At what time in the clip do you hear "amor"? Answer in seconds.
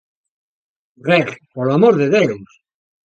1.77-1.93